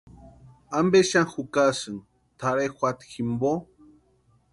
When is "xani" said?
1.09-1.29